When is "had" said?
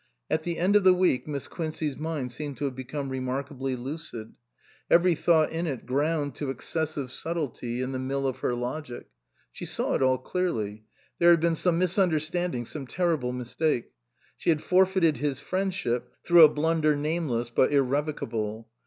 11.29-11.39, 14.49-14.63